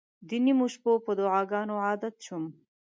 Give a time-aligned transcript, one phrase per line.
[0.27, 2.43] د نیمو شپو په دعاګانو عادت شوم.